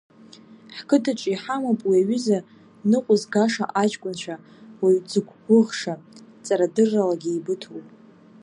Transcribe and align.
Ҳқыҭаҿы 0.77 1.29
иҳамоуп 1.33 1.79
уи 1.87 1.97
аҩыза 2.01 2.39
ныҟәызгаша 2.89 3.65
аҷкәынцәа, 3.81 4.35
уаҩ 4.81 4.99
дзықәгәыӷша, 5.05 5.93
ҵарадырралагьы 6.45 7.29
иеибыҭоу. 7.31 7.81